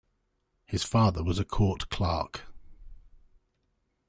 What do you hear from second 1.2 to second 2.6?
was a court clerk.